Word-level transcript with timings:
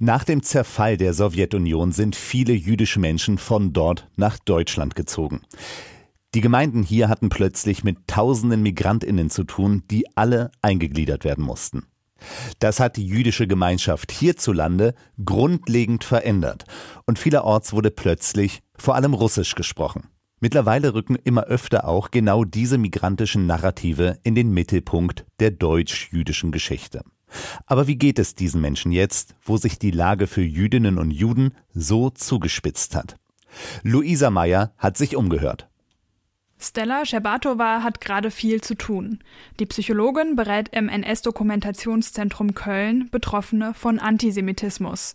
Nach 0.00 0.24
dem 0.24 0.42
Zerfall 0.42 0.96
der 0.96 1.14
Sowjetunion 1.14 1.92
sind 1.92 2.16
viele 2.16 2.52
jüdische 2.52 2.98
Menschen 2.98 3.38
von 3.38 3.72
dort 3.72 4.08
nach 4.16 4.40
Deutschland 4.40 4.96
gezogen. 4.96 5.42
Die 6.34 6.40
Gemeinden 6.40 6.82
hier 6.82 7.08
hatten 7.08 7.28
plötzlich 7.28 7.84
mit 7.84 8.08
tausenden 8.08 8.60
Migrantinnen 8.62 9.30
zu 9.30 9.44
tun, 9.44 9.84
die 9.92 10.04
alle 10.16 10.50
eingegliedert 10.62 11.22
werden 11.22 11.44
mussten. 11.44 11.86
Das 12.58 12.80
hat 12.80 12.96
die 12.96 13.06
jüdische 13.06 13.46
Gemeinschaft 13.46 14.10
hierzulande 14.10 14.94
grundlegend 15.24 16.02
verändert 16.02 16.64
und 17.06 17.20
vielerorts 17.20 17.72
wurde 17.72 17.92
plötzlich 17.92 18.62
vor 18.76 18.96
allem 18.96 19.14
Russisch 19.14 19.54
gesprochen. 19.54 20.08
Mittlerweile 20.40 20.94
rücken 20.94 21.14
immer 21.14 21.44
öfter 21.44 21.86
auch 21.86 22.10
genau 22.10 22.44
diese 22.44 22.78
migrantischen 22.78 23.46
Narrative 23.46 24.18
in 24.24 24.34
den 24.34 24.50
Mittelpunkt 24.52 25.24
der 25.38 25.52
deutsch-jüdischen 25.52 26.50
Geschichte. 26.50 27.02
Aber 27.66 27.86
wie 27.86 27.96
geht 27.96 28.18
es 28.18 28.34
diesen 28.34 28.60
Menschen 28.60 28.92
jetzt, 28.92 29.34
wo 29.42 29.56
sich 29.56 29.78
die 29.78 29.90
Lage 29.90 30.26
für 30.26 30.42
Jüdinnen 30.42 30.98
und 30.98 31.10
Juden 31.10 31.54
so 31.74 32.10
zugespitzt 32.10 32.94
hat? 32.94 33.16
Luisa 33.82 34.30
Meyer 34.30 34.72
hat 34.78 34.96
sich 34.96 35.16
umgehört. 35.16 35.68
Stella 36.58 37.04
Scherbatova 37.04 37.82
hat 37.82 38.00
gerade 38.00 38.30
viel 38.30 38.60
zu 38.60 38.74
tun. 38.74 39.18
Die 39.60 39.66
Psychologin 39.66 40.34
berät 40.34 40.70
im 40.70 40.88
NS-Dokumentationszentrum 40.88 42.54
Köln 42.54 43.08
Betroffene 43.10 43.74
von 43.74 43.98
Antisemitismus 43.98 45.14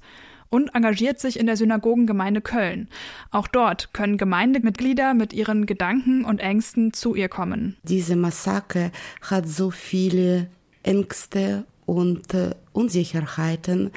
und 0.50 0.76
engagiert 0.76 1.20
sich 1.20 1.40
in 1.40 1.46
der 1.46 1.58
Synagogengemeinde 1.58 2.42
Köln. 2.42 2.90
Auch 3.32 3.48
dort 3.48 3.94
können 3.94 4.18
Gemeindemitglieder 4.18 5.14
mit 5.14 5.34
ihren 5.34 5.66
Gedanken 5.66 6.26
und 6.26 6.40
Ängsten 6.40 6.94
zu 6.94 7.16
ihr 7.16 7.30
kommen. 7.30 7.78
Diese 7.84 8.16
Massaker 8.16 8.92
hat 9.22 9.48
so 9.48 9.72
viele 9.72 10.50
Ängste 10.84 11.66
und 11.90 12.34
äh, 12.34 12.52
Unsicherheiten 12.72 13.92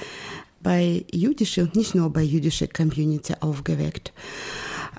bei 0.62 1.04
jüdischer 1.12 1.62
und 1.62 1.76
nicht 1.76 1.94
nur 1.94 2.10
bei 2.10 2.22
jüdischer 2.22 2.68
Community 2.68 3.34
aufgeweckt. 3.40 4.12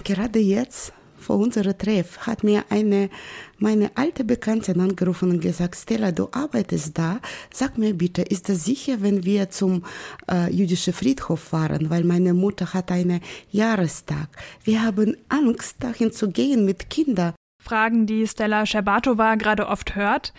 Gerade 0.04 0.40
jetzt 0.40 0.94
vor 1.18 1.38
unserem 1.38 1.78
Treff 1.78 2.18
hat 2.28 2.44
mir 2.44 2.66
eine 2.70 3.10
meine 3.58 3.92
alte 3.96 4.26
Bekannte 4.26 4.74
angerufen 4.74 5.32
und 5.32 5.40
gesagt, 5.40 5.78
Stella, 5.78 6.12
du 6.12 6.28
arbeitest 6.34 6.98
da. 6.98 7.20
Sag 7.52 7.78
mir 7.78 7.94
bitte, 7.94 8.24
ist 8.24 8.50
das 8.50 8.66
sicher, 8.66 9.02
wenn 9.02 9.24
wir 9.24 9.50
zum 9.50 9.84
äh, 10.30 10.52
jüdischen 10.52 10.92
Friedhof 10.92 11.40
fahren? 11.40 11.90
Weil 11.90 12.04
meine 12.04 12.34
Mutter 12.34 12.74
hat 12.74 12.92
einen 12.92 13.22
Jahrestag. 13.52 14.28
Wir 14.66 14.84
haben 14.84 15.16
Angst, 15.30 15.78
dahin 15.80 16.12
zu 16.12 16.30
gehen 16.30 16.66
mit 16.66 16.90
Kindern. 16.90 17.34
Fragen, 17.64 18.06
die 18.06 18.28
Stella 18.28 18.66
Scherbatova 18.66 19.36
gerade 19.36 19.68
oft 19.68 19.96
hört. 19.96 20.34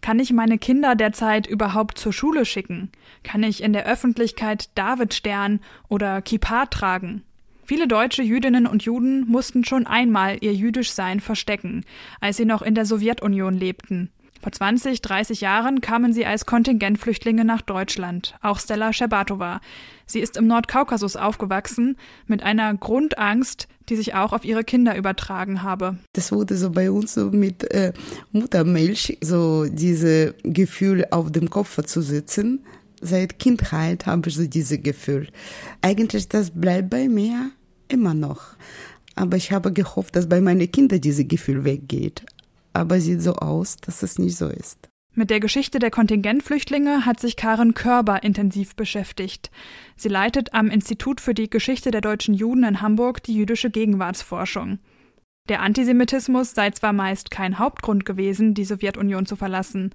Kann 0.00 0.20
ich 0.20 0.32
meine 0.32 0.58
Kinder 0.58 0.94
derzeit 0.94 1.46
überhaupt 1.46 1.98
zur 1.98 2.12
Schule 2.12 2.44
schicken? 2.44 2.90
Kann 3.24 3.42
ich 3.42 3.62
in 3.62 3.72
der 3.72 3.86
Öffentlichkeit 3.86 4.70
Davidstern 4.74 5.60
oder 5.88 6.22
Kippa 6.22 6.66
tragen? 6.66 7.22
Viele 7.64 7.86
deutsche 7.86 8.22
Jüdinnen 8.22 8.66
und 8.66 8.84
Juden 8.84 9.28
mussten 9.28 9.62
schon 9.62 9.86
einmal 9.86 10.38
ihr 10.40 10.54
Jüdischsein 10.54 11.20
verstecken, 11.20 11.84
als 12.18 12.38
sie 12.38 12.46
noch 12.46 12.62
in 12.62 12.74
der 12.74 12.86
Sowjetunion 12.86 13.54
lebten. 13.54 14.10
Vor 14.40 14.52
20, 14.52 15.02
30 15.02 15.40
Jahren 15.40 15.80
kamen 15.80 16.12
sie 16.12 16.24
als 16.24 16.46
Kontingentflüchtlinge 16.46 17.44
nach 17.44 17.60
Deutschland, 17.60 18.36
auch 18.40 18.60
Stella 18.60 18.92
Scherbatova. 18.92 19.60
Sie 20.06 20.20
ist 20.20 20.36
im 20.36 20.46
Nordkaukasus 20.46 21.16
aufgewachsen, 21.16 21.96
mit 22.26 22.42
einer 22.44 22.72
Grundangst, 22.74 23.66
die 23.88 23.96
sich 23.96 24.14
auch 24.14 24.32
auf 24.32 24.44
ihre 24.44 24.62
Kinder 24.62 24.96
übertragen 24.96 25.62
habe. 25.62 25.98
Das 26.12 26.30
wurde 26.30 26.56
so 26.56 26.70
bei 26.70 26.90
uns 26.90 27.14
so 27.14 27.30
mit 27.30 27.68
äh, 27.72 27.92
Muttermilch, 28.30 29.18
so 29.20 29.66
diese 29.66 30.34
Gefühl 30.44 31.04
auf 31.10 31.32
dem 31.32 31.50
Kopf 31.50 31.82
zu 31.84 32.00
sitzen. 32.00 32.64
Seit 33.00 33.38
Kindheit 33.40 34.06
habe 34.06 34.28
ich 34.28 34.36
so 34.36 34.46
dieses 34.46 34.82
Gefühl. 34.82 35.28
Eigentlich, 35.82 36.28
das 36.28 36.50
bleibt 36.50 36.90
bei 36.90 37.08
mir 37.08 37.50
immer 37.88 38.14
noch. 38.14 38.42
Aber 39.16 39.36
ich 39.36 39.50
habe 39.50 39.72
gehofft, 39.72 40.14
dass 40.14 40.28
bei 40.28 40.40
meinen 40.40 40.70
Kindern 40.70 41.00
dieses 41.00 41.26
Gefühl 41.26 41.64
weggeht 41.64 42.24
aber 42.72 43.00
sieht 43.00 43.22
so 43.22 43.34
aus, 43.34 43.76
dass 43.76 44.02
es 44.02 44.18
nicht 44.18 44.36
so 44.36 44.48
ist. 44.48 44.88
Mit 45.14 45.30
der 45.30 45.40
Geschichte 45.40 45.80
der 45.80 45.90
Kontingentflüchtlinge 45.90 47.04
hat 47.04 47.18
sich 47.18 47.34
Karen 47.34 47.74
Körber 47.74 48.22
intensiv 48.22 48.76
beschäftigt. 48.76 49.50
Sie 49.96 50.08
leitet 50.08 50.54
am 50.54 50.70
Institut 50.70 51.20
für 51.20 51.34
die 51.34 51.50
Geschichte 51.50 51.90
der 51.90 52.00
deutschen 52.00 52.34
Juden 52.34 52.62
in 52.62 52.80
Hamburg 52.80 53.22
die 53.24 53.34
jüdische 53.34 53.70
Gegenwartsforschung. 53.70 54.78
Der 55.48 55.62
Antisemitismus 55.62 56.54
sei 56.54 56.70
zwar 56.72 56.92
meist 56.92 57.30
kein 57.30 57.58
Hauptgrund 57.58 58.04
gewesen, 58.04 58.52
die 58.52 58.66
Sowjetunion 58.66 59.24
zu 59.24 59.34
verlassen, 59.34 59.94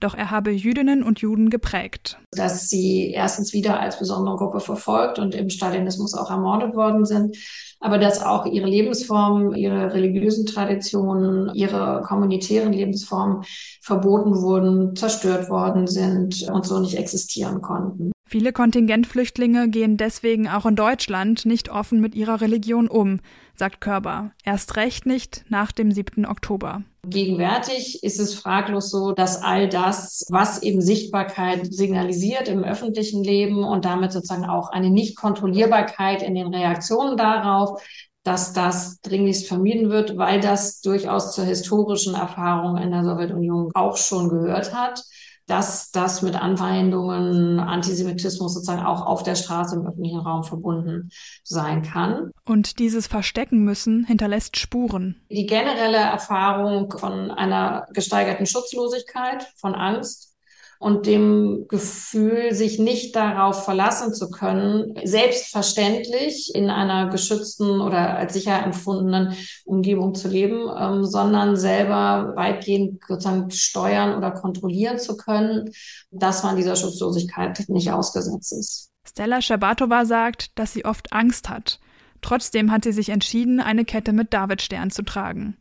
doch 0.00 0.14
er 0.14 0.30
habe 0.30 0.50
Jüdinnen 0.50 1.02
und 1.02 1.20
Juden 1.20 1.50
geprägt. 1.50 2.18
Dass 2.32 2.70
sie 2.70 3.10
erstens 3.10 3.52
wieder 3.52 3.80
als 3.80 3.98
besondere 3.98 4.36
Gruppe 4.36 4.60
verfolgt 4.60 5.18
und 5.18 5.34
im 5.34 5.50
Stalinismus 5.50 6.14
auch 6.14 6.30
ermordet 6.30 6.74
worden 6.74 7.04
sind, 7.04 7.36
aber 7.80 7.98
dass 7.98 8.22
auch 8.22 8.46
ihre 8.46 8.66
Lebensformen, 8.66 9.54
ihre 9.54 9.92
religiösen 9.92 10.46
Traditionen, 10.46 11.54
ihre 11.54 12.00
kommunitären 12.02 12.72
Lebensformen 12.72 13.44
verboten 13.82 14.40
wurden, 14.40 14.96
zerstört 14.96 15.50
worden 15.50 15.86
sind 15.86 16.48
und 16.50 16.64
so 16.64 16.80
nicht 16.80 16.96
existieren 16.96 17.60
konnten. 17.60 18.13
Viele 18.34 18.52
Kontingentflüchtlinge 18.52 19.68
gehen 19.68 19.96
deswegen 19.96 20.48
auch 20.48 20.66
in 20.66 20.74
Deutschland 20.74 21.46
nicht 21.46 21.68
offen 21.68 22.00
mit 22.00 22.16
ihrer 22.16 22.40
Religion 22.40 22.88
um, 22.88 23.20
sagt 23.54 23.80
Körber. 23.80 24.32
Erst 24.42 24.74
recht 24.74 25.06
nicht 25.06 25.44
nach 25.50 25.70
dem 25.70 25.92
7. 25.92 26.26
Oktober. 26.26 26.82
Gegenwärtig 27.06 28.02
ist 28.02 28.18
es 28.18 28.34
fraglos 28.34 28.90
so, 28.90 29.12
dass 29.12 29.40
all 29.40 29.68
das, 29.68 30.26
was 30.30 30.64
eben 30.64 30.80
Sichtbarkeit 30.80 31.72
signalisiert 31.72 32.48
im 32.48 32.64
öffentlichen 32.64 33.22
Leben 33.22 33.62
und 33.62 33.84
damit 33.84 34.10
sozusagen 34.10 34.46
auch 34.46 34.70
eine 34.70 34.90
Nichtkontrollierbarkeit 34.90 36.20
in 36.20 36.34
den 36.34 36.52
Reaktionen 36.52 37.16
darauf, 37.16 37.80
dass 38.24 38.52
das 38.52 39.00
dringlichst 39.02 39.46
vermieden 39.46 39.90
wird, 39.90 40.16
weil 40.16 40.40
das 40.40 40.80
durchaus 40.80 41.36
zur 41.36 41.44
historischen 41.44 42.16
Erfahrung 42.16 42.78
in 42.78 42.90
der 42.90 43.04
Sowjetunion 43.04 43.70
auch 43.74 43.96
schon 43.96 44.28
gehört 44.28 44.74
hat 44.74 45.04
dass 45.46 45.90
das 45.90 46.22
mit 46.22 46.40
Anfeindungen, 46.40 47.60
Antisemitismus 47.60 48.54
sozusagen 48.54 48.84
auch 48.84 49.04
auf 49.06 49.22
der 49.22 49.34
Straße 49.34 49.76
im 49.76 49.86
öffentlichen 49.86 50.20
Raum 50.20 50.44
verbunden 50.44 51.10
sein 51.42 51.82
kann. 51.82 52.30
Und 52.44 52.78
dieses 52.78 53.06
Verstecken 53.06 53.64
müssen 53.64 54.04
hinterlässt 54.04 54.56
Spuren. 54.56 55.20
Die 55.30 55.46
generelle 55.46 55.98
Erfahrung 55.98 56.90
von 56.90 57.30
einer 57.30 57.86
gesteigerten 57.92 58.46
Schutzlosigkeit, 58.46 59.46
von 59.56 59.74
Angst, 59.74 60.33
und 60.78 61.06
dem 61.06 61.66
Gefühl, 61.68 62.52
sich 62.54 62.78
nicht 62.78 63.16
darauf 63.16 63.64
verlassen 63.64 64.14
zu 64.14 64.30
können, 64.30 64.94
selbstverständlich 65.04 66.54
in 66.54 66.70
einer 66.70 67.10
geschützten 67.10 67.80
oder 67.80 68.16
als 68.16 68.34
sicher 68.34 68.62
empfundenen 68.62 69.34
Umgebung 69.64 70.14
zu 70.14 70.28
leben, 70.28 70.68
ähm, 70.78 71.04
sondern 71.04 71.56
selber 71.56 72.32
weitgehend 72.36 73.00
sozusagen 73.06 73.50
steuern 73.50 74.16
oder 74.16 74.30
kontrollieren 74.30 74.98
zu 74.98 75.16
können, 75.16 75.70
dass 76.10 76.42
man 76.42 76.56
dieser 76.56 76.76
Schutzlosigkeit 76.76 77.64
nicht 77.68 77.90
ausgesetzt 77.90 78.52
ist. 78.52 78.90
Stella 79.06 79.42
Schabatova 79.42 80.04
sagt, 80.04 80.58
dass 80.58 80.72
sie 80.72 80.84
oft 80.84 81.12
Angst 81.12 81.48
hat. 81.48 81.78
Trotzdem 82.22 82.70
hat 82.70 82.84
sie 82.84 82.92
sich 82.92 83.10
entschieden, 83.10 83.60
eine 83.60 83.84
Kette 83.84 84.12
mit 84.12 84.32
Davidstern 84.32 84.90
zu 84.90 85.02
tragen 85.02 85.56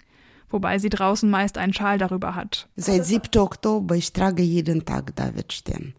wobei 0.53 0.77
sie 0.79 0.89
draußen 0.89 1.29
meist 1.29 1.57
einen 1.57 1.73
Schal 1.73 1.97
darüber 1.97 2.35
hat. 2.35 2.69
Seit 2.75 3.05
7. 3.05 3.41
Oktober, 3.41 3.95
ich 3.95 4.13
trage 4.13 4.43
jeden 4.43 4.85
Tag 4.85 5.15
Davidstern. 5.15 5.93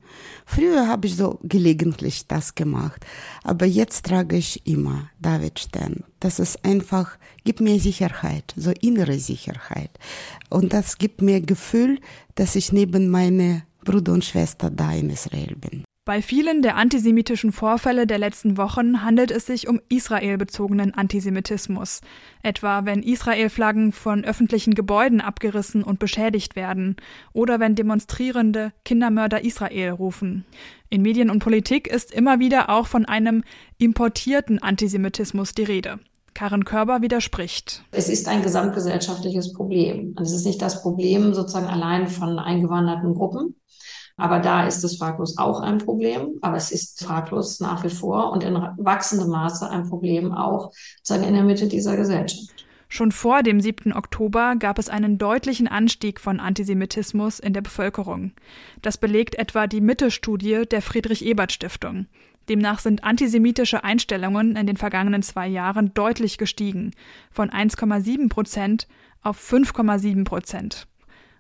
Früher 0.47 0.89
habe 0.89 1.09
ich 1.09 1.17
so 1.17 1.41
gelegentlich 1.43 2.27
das 2.29 2.55
gemacht, 2.55 3.05
aber 3.43 3.67
jetzt 3.67 4.07
trage 4.07 4.37
ich 4.37 4.67
immer 4.67 5.11
Davidstern. 5.21 6.05
Das 6.21 6.39
ist 6.39 6.65
einfach, 6.65 7.19
gibt 7.43 7.61
mir 7.61 7.79
Sicherheit, 7.81 8.55
so 8.57 8.71
innere 8.81 9.19
Sicherheit. 9.19 9.91
Und 10.49 10.73
das 10.73 10.99
gibt 10.99 11.21
mir 11.21 11.41
Gefühl, 11.41 11.99
dass 12.37 12.55
ich 12.55 12.73
neben 12.73 13.09
meine 13.09 13.65
Bruder 13.85 14.13
und 14.13 14.25
Schwester 14.25 14.71
da 14.71 14.93
in 14.93 15.11
Israel 15.11 15.57
bin. 15.57 15.85
Bei 16.07 16.21
vielen 16.21 16.61
der 16.61 16.77
antisemitischen 16.77 17.51
Vorfälle 17.51 18.07
der 18.07 18.19
letzten 18.19 18.59
Wochen 18.59 19.03
handelt 19.03 19.31
es 19.31 19.47
sich 19.47 19.69
um 19.69 19.81
israelbezogenen 19.89 20.93
Antisemitismus, 20.93 22.03
etwa 22.43 22.85
wenn 22.85 23.03
Israel-Flaggen 23.03 23.91
von 23.91 24.23
öffentlichen 24.23 24.75
Gebäuden 24.75 25.23
abgerissen 25.23 25.83
und 25.83 25.99
beschädigt 25.99 26.57
werden 26.57 26.97
oder 27.33 27.59
wenn 27.59 27.75
Demonstrierende 27.75 28.75
Kindermörder 28.85 29.45
Israel 29.45 29.93
rufen. 29.93 30.45
In 30.91 31.01
Medien 31.01 31.31
und 31.31 31.39
Politik 31.39 31.87
ist 31.87 32.13
immer 32.13 32.39
wieder 32.39 32.69
auch 32.69 32.87
von 32.87 33.07
einem 33.07 33.43
importierten 33.79 34.63
Antisemitismus 34.63 35.55
die 35.55 35.65
Rede. 35.65 36.01
Karen 36.35 36.67
Körber 36.67 37.01
widerspricht. 37.01 37.83
Es 37.93 38.11
ist 38.11 38.29
ein 38.29 38.43
gesamtgesellschaftliches 38.43 39.55
Problem. 39.55 40.15
es 40.21 40.33
ist 40.33 40.45
nicht 40.45 40.61
das 40.61 40.83
Problem 40.83 41.33
sozusagen 41.33 41.69
allein 41.69 42.09
von 42.09 42.39
eingewanderten 42.39 43.15
Gruppen, 43.15 43.55
aber 44.17 44.39
da 44.39 44.67
ist 44.67 44.85
es 44.85 44.99
fraglos 44.99 45.39
auch 45.39 45.61
ein 45.61 45.79
Problem, 45.79 46.39
aber 46.41 46.57
es 46.57 46.71
ist 46.71 47.05
fraglos 47.05 47.61
nach 47.61 47.83
wie 47.85 47.91
vor 47.91 48.33
und 48.33 48.45
in 48.45 48.55
wachsendem 48.79 49.29
Maße 49.29 49.69
ein 49.69 49.89
Problem 49.89 50.33
auch 50.33 50.73
sozusagen 51.03 51.29
in 51.29 51.35
der 51.35 51.45
Mitte 51.45 51.67
dieser 51.67 51.97
Gesellschaft. 51.97 52.65
Schon 52.89 53.11
vor 53.11 53.43
dem 53.43 53.61
7. 53.61 53.93
Oktober 53.93 54.55
gab 54.57 54.79
es 54.79 54.89
einen 54.89 55.19
deutlichen 55.19 55.67
Anstieg 55.67 56.21
von 56.21 56.39
Antisemitismus 56.39 57.41
in 57.41 57.53
der 57.53 57.63
Bevölkerung. 57.63 58.33
Das 58.83 58.99
belegt 58.99 59.35
etwa 59.35 59.67
die 59.67 59.81
Mitte-Studie 59.81 60.63
der 60.71 60.81
Friedrich-Ebert-Stiftung. 60.81 62.07
Demnach 62.49 62.79
sind 62.79 63.03
antisemitische 63.03 63.83
Einstellungen 63.83 64.55
in 64.55 64.69
den 64.69 64.77
vergangenen 64.77 65.23
zwei 65.23 65.49
Jahren 65.49 65.93
deutlich 65.95 66.39
gestiegen, 66.39 66.93
von 67.33 67.51
1,7 67.51 68.29
Prozent 68.29 68.87
auf 69.23 69.41
5,7 69.41 70.25
Prozent. 70.25 70.87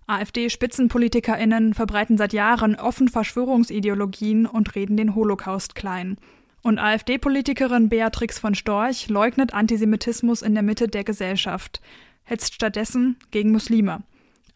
AfD-SpitzenpolitikerInnen 0.06 1.74
verbreiten 1.74 2.18
seit 2.18 2.32
Jahren 2.32 2.76
offen 2.76 3.08
Verschwörungsideologien 3.08 4.46
und 4.46 4.74
reden 4.74 4.96
den 4.96 5.14
Holocaust 5.14 5.74
klein. 5.74 6.18
Und 6.62 6.78
AfD-Politikerin 6.78 7.88
Beatrix 7.88 8.38
von 8.38 8.54
Storch 8.54 9.08
leugnet 9.08 9.54
Antisemitismus 9.54 10.42
in 10.42 10.54
der 10.54 10.62
Mitte 10.62 10.88
der 10.88 11.04
Gesellschaft, 11.04 11.80
hetzt 12.22 12.54
stattdessen 12.54 13.16
gegen 13.30 13.52
Muslime. 13.52 14.02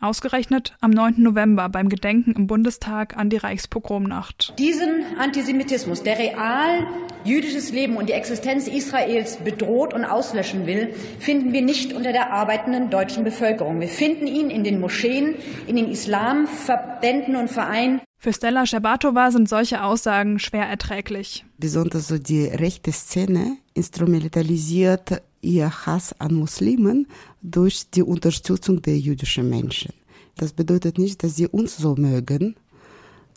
Ausgerechnet 0.00 0.76
am 0.80 0.92
9. 0.92 1.14
November 1.18 1.68
beim 1.68 1.88
Gedenken 1.88 2.32
im 2.32 2.46
Bundestag 2.46 3.16
an 3.16 3.30
die 3.30 3.36
Reichspogromnacht. 3.36 4.54
Diesen 4.56 5.18
Antisemitismus, 5.18 6.04
der 6.04 6.18
real 6.18 6.86
jüdisches 7.24 7.72
Leben 7.72 7.96
und 7.96 8.08
die 8.08 8.12
Existenz 8.12 8.68
Israels 8.68 9.38
bedroht 9.38 9.92
und 9.94 10.04
auslöschen 10.04 10.66
will, 10.66 10.94
finden 11.18 11.52
wir 11.52 11.62
nicht 11.62 11.92
unter 11.92 12.12
der 12.12 12.32
arbeitenden 12.32 12.90
deutschen 12.90 13.24
Bevölkerung. 13.24 13.80
Wir 13.80 13.88
finden 13.88 14.28
ihn 14.28 14.50
in 14.50 14.62
den 14.62 14.78
Moscheen, 14.78 15.34
in 15.66 15.74
den 15.74 15.90
Islamverbänden 15.90 17.34
und 17.34 17.48
Vereinen. 17.48 18.00
Für 18.20 18.32
Stella 18.32 18.66
Scherbatova 18.66 19.30
sind 19.30 19.48
solche 19.48 19.82
Aussagen 19.82 20.38
schwer 20.38 20.66
erträglich. 20.66 21.44
Besonders 21.56 22.08
so 22.08 22.18
die 22.18 22.46
rechte 22.46 22.92
Szene 22.92 23.56
instrumentalisiert 23.74 25.22
ihr 25.40 25.86
Hass 25.86 26.18
an 26.20 26.34
Muslimen 26.34 27.06
durch 27.42 27.90
die 27.90 28.02
Unterstützung 28.02 28.82
der 28.82 28.98
jüdischen 28.98 29.48
Menschen. 29.48 29.92
Das 30.36 30.52
bedeutet 30.52 30.98
nicht, 30.98 31.22
dass 31.22 31.36
sie 31.36 31.46
uns 31.46 31.76
so 31.76 31.94
mögen, 31.96 32.56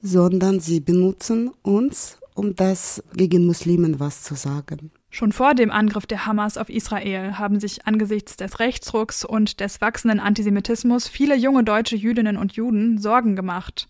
sondern 0.02 0.60
sie 0.60 0.80
benutzen 0.80 1.52
uns, 1.62 2.18
um 2.36 2.56
das 2.56 3.04
gegen 3.16 3.46
Muslimen 3.46 4.00
was 4.00 4.24
zu 4.24 4.36
sagen. 4.36 4.92
Schon 5.10 5.34
vor 5.34 5.56
dem 5.56 5.72
Angriff 5.72 6.06
der 6.06 6.26
Hamas 6.26 6.58
auf 6.58 6.70
Israel 6.70 7.38
haben 7.38 7.60
sich 7.60 7.86
angesichts 7.86 8.38
des 8.38 8.60
Rechtsrucks 8.60 9.26
und 9.26 9.60
des 9.60 9.82
wachsenden 9.82 10.22
Antisemitismus 10.22 11.08
viele 11.08 11.36
junge 11.36 11.66
deutsche 11.66 11.98
Jüdinnen 11.98 12.38
und 12.38 12.54
Juden 12.54 12.98
Sorgen 12.98 13.36
gemacht. 13.36 13.90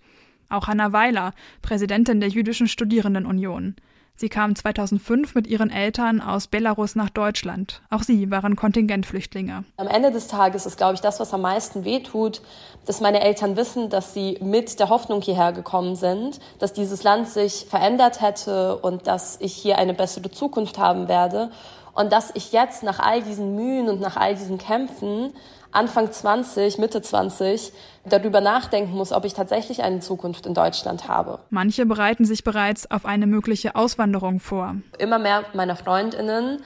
Auch 0.49 0.67
Hanna 0.67 0.91
Weiler, 0.93 1.33
Präsidentin 1.61 2.19
der 2.19 2.29
Jüdischen 2.29 2.67
Studierendenunion. 2.67 3.75
Sie 4.21 4.29
kam 4.29 4.55
2005 4.55 5.33
mit 5.33 5.47
ihren 5.47 5.71
Eltern 5.71 6.21
aus 6.21 6.45
Belarus 6.45 6.95
nach 6.95 7.09
Deutschland. 7.09 7.81
Auch 7.89 8.03
sie 8.03 8.29
waren 8.29 8.55
Kontingentflüchtlinge. 8.55 9.63
Am 9.77 9.87
Ende 9.87 10.11
des 10.11 10.27
Tages 10.27 10.67
ist, 10.67 10.77
glaube 10.77 10.93
ich, 10.93 11.01
das, 11.01 11.19
was 11.19 11.33
am 11.33 11.41
meisten 11.41 11.85
wehtut, 11.85 12.43
dass 12.85 13.01
meine 13.01 13.21
Eltern 13.21 13.57
wissen, 13.57 13.89
dass 13.89 14.13
sie 14.13 14.37
mit 14.39 14.79
der 14.79 14.89
Hoffnung 14.89 15.23
hierher 15.23 15.53
gekommen 15.53 15.95
sind, 15.95 16.39
dass 16.59 16.71
dieses 16.71 17.01
Land 17.01 17.29
sich 17.29 17.65
verändert 17.67 18.21
hätte 18.21 18.77
und 18.77 19.07
dass 19.07 19.37
ich 19.41 19.53
hier 19.53 19.79
eine 19.79 19.95
bessere 19.95 20.29
Zukunft 20.29 20.77
haben 20.77 21.07
werde. 21.07 21.49
Und 21.93 22.11
dass 22.11 22.31
ich 22.35 22.51
jetzt 22.51 22.83
nach 22.83 22.99
all 22.99 23.21
diesen 23.21 23.55
Mühen 23.55 23.89
und 23.89 24.01
nach 24.01 24.17
all 24.17 24.35
diesen 24.35 24.57
Kämpfen 24.57 25.33
Anfang 25.71 26.11
20, 26.11 26.77
Mitte 26.79 27.01
20 27.01 27.71
darüber 28.05 28.41
nachdenken 28.41 28.93
muss, 28.93 29.11
ob 29.11 29.25
ich 29.25 29.33
tatsächlich 29.33 29.83
eine 29.83 29.99
Zukunft 29.99 30.45
in 30.45 30.53
Deutschland 30.53 31.07
habe. 31.07 31.39
Manche 31.49 31.85
bereiten 31.85 32.25
sich 32.25 32.43
bereits 32.43 32.89
auf 32.91 33.05
eine 33.05 33.25
mögliche 33.25 33.75
Auswanderung 33.75 34.39
vor. 34.39 34.75
Immer 34.97 35.19
mehr 35.19 35.45
meiner 35.53 35.75
Freundinnen 35.75 36.61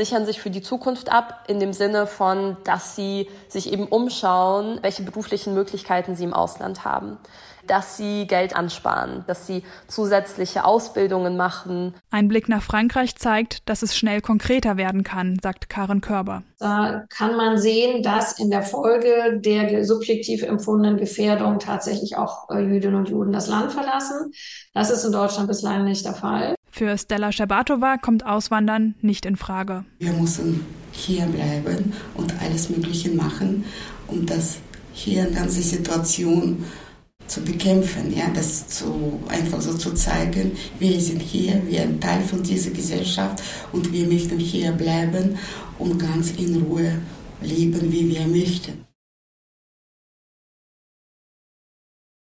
sichern 0.00 0.24
sich 0.24 0.40
für 0.40 0.50
die 0.50 0.62
Zukunft 0.62 1.12
ab, 1.12 1.44
in 1.46 1.60
dem 1.60 1.74
Sinne 1.74 2.06
von, 2.06 2.56
dass 2.64 2.96
sie 2.96 3.28
sich 3.48 3.70
eben 3.70 3.86
umschauen, 3.86 4.78
welche 4.80 5.02
beruflichen 5.02 5.52
Möglichkeiten 5.52 6.16
sie 6.16 6.24
im 6.24 6.32
Ausland 6.32 6.84
haben 6.84 7.18
dass 7.66 7.96
sie 7.96 8.26
Geld 8.26 8.56
ansparen, 8.56 9.22
dass 9.28 9.46
sie 9.46 9.62
zusätzliche 9.86 10.64
Ausbildungen 10.64 11.36
machen. 11.36 11.94
Ein 12.10 12.26
Blick 12.26 12.48
nach 12.48 12.62
Frankreich 12.62 13.14
zeigt, 13.16 13.68
dass 13.68 13.82
es 13.82 13.96
schnell 13.96 14.20
konkreter 14.20 14.76
werden 14.76 15.04
kann, 15.04 15.38
sagt 15.40 15.68
Karen 15.68 16.00
Körber. 16.00 16.42
Da 16.58 17.04
kann 17.10 17.36
man 17.36 17.58
sehen, 17.58 18.02
dass 18.02 18.38
in 18.38 18.50
der 18.50 18.62
Folge 18.62 19.40
der 19.40 19.84
subjektiv 19.84 20.42
empfundenen 20.42 20.98
Gefährdung 20.98 21.60
tatsächlich 21.60 22.16
auch 22.16 22.50
äh, 22.50 22.60
Jüdinnen 22.60 22.96
und 22.96 23.08
Juden 23.08 23.32
das 23.32 23.46
Land 23.46 23.72
verlassen. 23.72 24.32
Das 24.74 24.90
ist 24.90 25.04
in 25.04 25.12
Deutschland 25.12 25.46
bislang 25.46 25.84
nicht 25.84 26.04
der 26.04 26.14
Fall. 26.14 26.56
Für 26.70 26.96
Stella 26.96 27.32
Scherbatova 27.32 27.96
kommt 27.98 28.24
Auswandern 28.24 28.94
nicht 29.02 29.26
in 29.26 29.36
Frage. 29.36 29.84
Wir 29.98 30.12
müssen 30.12 30.64
hier 30.92 31.26
bleiben 31.26 31.92
und 32.14 32.32
alles 32.40 32.70
Mögliche 32.70 33.10
machen, 33.10 33.64
um 34.06 34.24
das 34.26 34.58
hier 34.92 35.30
ganze 35.30 35.62
Situation 35.62 36.64
zu 37.26 37.42
bekämpfen, 37.42 38.12
ja, 38.16 38.28
das 38.34 38.66
zu, 38.68 39.20
einfach 39.28 39.60
so 39.60 39.74
zu 39.74 39.94
zeigen, 39.94 40.52
wir 40.80 41.00
sind 41.00 41.22
hier, 41.22 41.62
wir 41.66 41.82
sind 41.82 42.02
Teil 42.02 42.22
von 42.22 42.42
dieser 42.42 42.70
Gesellschaft 42.70 43.42
und 43.72 43.92
wir 43.92 44.06
möchten 44.06 44.38
hier 44.38 44.72
bleiben 44.72 45.38
und 45.78 45.98
ganz 45.98 46.32
in 46.32 46.62
Ruhe 46.62 46.98
leben, 47.40 47.92
wie 47.92 48.08
wir 48.08 48.26
möchten. 48.26 48.84